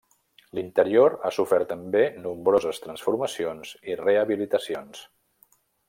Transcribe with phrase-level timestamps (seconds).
[0.59, 5.07] L'interior ha sofert també nombroses transformacions i rehabilitacions.